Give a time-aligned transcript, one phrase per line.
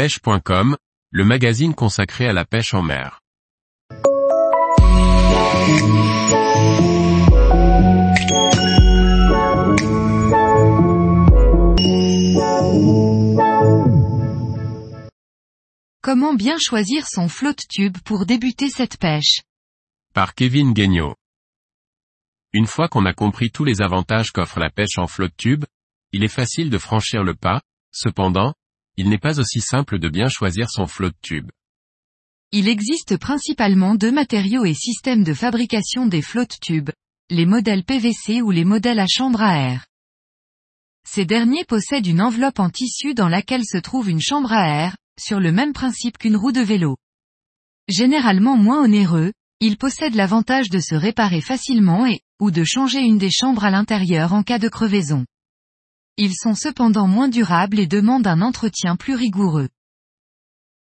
[0.00, 0.78] pêche.com,
[1.10, 3.20] le magazine consacré à la pêche en mer.
[16.00, 19.42] Comment bien choisir son flotte tube pour débuter cette pêche?
[20.14, 21.14] Par Kevin Guignot.
[22.54, 25.66] Une fois qu'on a compris tous les avantages qu'offre la pêche en flotte tube,
[26.12, 27.60] il est facile de franchir le pas,
[27.92, 28.54] cependant,
[28.96, 31.50] il n'est pas aussi simple de bien choisir son flotte tube.
[32.52, 36.90] Il existe principalement deux matériaux et systèmes de fabrication des flottes tubes,
[37.30, 39.86] les modèles PVC ou les modèles à chambre à air.
[41.08, 44.96] Ces derniers possèdent une enveloppe en tissu dans laquelle se trouve une chambre à air,
[45.18, 46.96] sur le même principe qu'une roue de vélo.
[47.88, 53.18] Généralement moins onéreux, ils possèdent l'avantage de se réparer facilement et, ou de changer une
[53.18, 55.24] des chambres à l'intérieur en cas de crevaison.
[56.16, 59.68] Ils sont cependant moins durables et demandent un entretien plus rigoureux.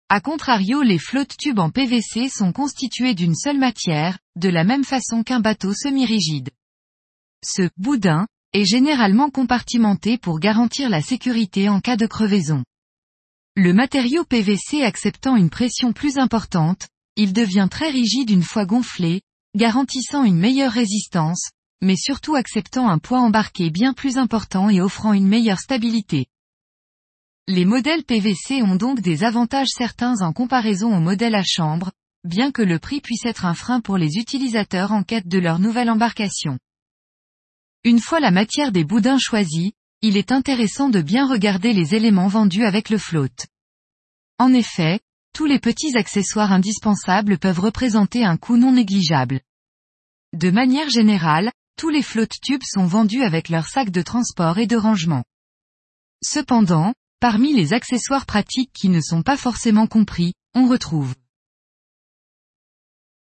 [0.09, 4.85] A contrario les flottes tubes en PVC sont constituées d'une seule matière, de la même
[4.85, 6.49] façon qu'un bateau semi-rigide.
[7.43, 12.63] Ce boudin est généralement compartimenté pour garantir la sécurité en cas de crevaison.
[13.55, 19.21] Le matériau PVC acceptant une pression plus importante, il devient très rigide une fois gonflé,
[19.55, 21.49] garantissant une meilleure résistance,
[21.81, 26.27] mais surtout acceptant un poids embarqué bien plus important et offrant une meilleure stabilité.
[27.47, 31.91] Les modèles PVC ont donc des avantages certains en comparaison aux modèles à chambre,
[32.23, 35.59] bien que le prix puisse être un frein pour les utilisateurs en quête de leur
[35.59, 36.59] nouvelle embarcation.
[37.83, 42.27] Une fois la matière des boudins choisie, il est intéressant de bien regarder les éléments
[42.27, 43.47] vendus avec le flotte.
[44.39, 44.99] En effet,
[45.33, 49.41] tous les petits accessoires indispensables peuvent représenter un coût non négligeable.
[50.33, 54.67] De manière générale, tous les flottes tubes sont vendus avec leur sac de transport et
[54.67, 55.23] de rangement.
[56.23, 61.15] Cependant, parmi les accessoires pratiques qui ne sont pas forcément compris, on retrouve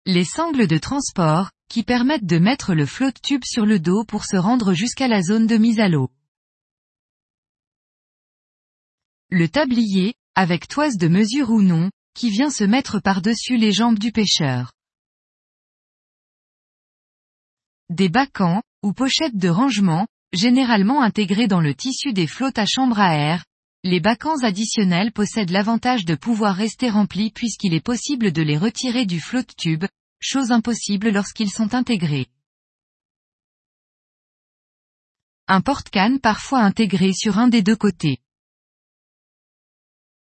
[0.08, 4.26] les sangles de transport, qui permettent de mettre le flotte tube sur le dos pour
[4.26, 6.10] se rendre jusqu'à la zone de mise à l'eau.
[9.30, 14.00] Le tablier, avec toise de mesure ou non, qui vient se mettre par-dessus les jambes
[14.00, 14.74] du pêcheur.
[17.92, 23.02] Des bacans, ou pochettes de rangement, généralement intégrées dans le tissu des flottes à chambre
[23.02, 23.44] à air,
[23.84, 29.06] les bacans additionnels possèdent l'avantage de pouvoir rester remplis puisqu'il est possible de les retirer
[29.06, 29.84] du flotte tube,
[30.22, 32.28] chose impossible lorsqu'ils sont intégrés.
[35.50, 38.20] Un porte-canne parfois intégré sur un des deux côtés.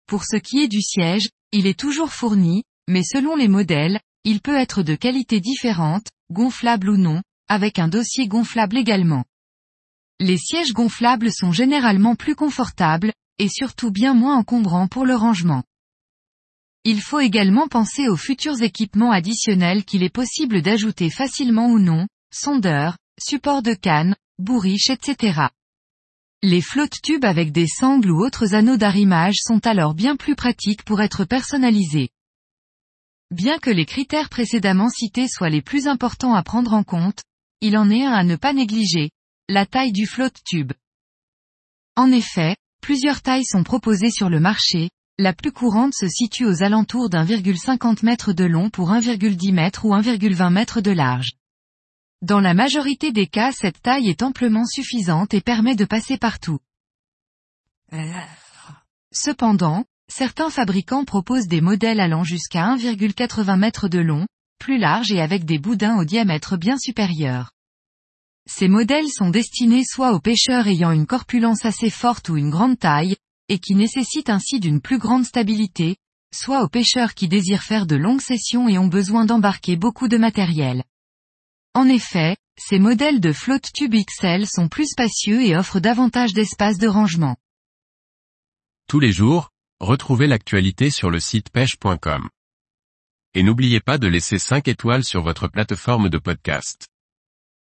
[0.08, 4.42] Pour ce qui est du siège, il est toujours fourni, mais selon les modèles, il
[4.42, 9.26] peut être de qualité différente, gonflable ou non, avec un dossier gonflable également.
[10.20, 15.64] Les sièges gonflables sont généralement plus confortables, et surtout bien moins encombrants pour le rangement.
[16.86, 22.08] Il faut également penser aux futurs équipements additionnels qu'il est possible d'ajouter facilement ou non,
[22.32, 25.48] sondeurs, supports de canne, bourriches etc.
[26.44, 30.84] Les flottes tubes avec des sangles ou autres anneaux d'arrimage sont alors bien plus pratiques
[30.84, 32.10] pour être personnalisés.
[33.32, 37.24] Bien que les critères précédemment cités soient les plus importants à prendre en compte,
[37.66, 39.10] il en est un à ne pas négliger,
[39.50, 40.72] la taille du flotte tube.
[41.96, 46.62] En effet, plusieurs tailles sont proposées sur le marché, la plus courante se situe aux
[46.62, 51.32] alentours d'1,50 m de long pour 1,10 m ou 1,20 m de large.
[52.22, 56.60] Dans la majorité des cas cette taille est amplement suffisante et permet de passer partout.
[59.12, 64.28] Cependant, certains fabricants proposent des modèles allant jusqu'à 1,80 m de long,
[64.60, 67.55] plus larges et avec des boudins au diamètre bien supérieur.
[68.48, 72.78] Ces modèles sont destinés soit aux pêcheurs ayant une corpulence assez forte ou une grande
[72.78, 73.16] taille,
[73.50, 75.98] et qui nécessitent ainsi d'une plus grande stabilité,
[76.34, 80.18] soit aux pêcheurs qui désirent faire de longues sessions et ont besoin d'embarquer beaucoup de
[80.18, 80.84] matériel.
[81.74, 86.78] En effet, ces modèles de flotte tube XL sont plus spacieux et offrent davantage d'espace
[86.78, 87.36] de rangement.
[88.88, 92.30] Tous les jours, retrouvez l'actualité sur le site pêche.com.
[93.34, 96.88] Et n'oubliez pas de laisser 5 étoiles sur votre plateforme de podcast.